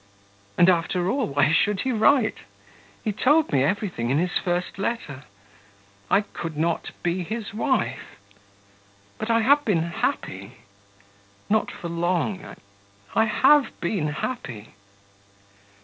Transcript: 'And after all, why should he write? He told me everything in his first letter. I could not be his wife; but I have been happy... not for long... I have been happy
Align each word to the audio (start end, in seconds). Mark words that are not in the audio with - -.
'And 0.57 0.67
after 0.67 1.11
all, 1.11 1.27
why 1.27 1.51
should 1.51 1.81
he 1.81 1.91
write? 1.91 2.39
He 3.03 3.11
told 3.11 3.51
me 3.51 3.63
everything 3.63 4.09
in 4.09 4.17
his 4.17 4.35
first 4.43 4.79
letter. 4.79 5.25
I 6.09 6.21
could 6.21 6.57
not 6.57 6.89
be 7.03 7.21
his 7.21 7.53
wife; 7.53 8.17
but 9.19 9.29
I 9.29 9.41
have 9.41 9.63
been 9.63 9.83
happy... 9.83 10.53
not 11.51 11.69
for 11.69 11.87
long... 11.87 12.55
I 13.13 13.25
have 13.25 13.79
been 13.79 14.07
happy 14.07 14.73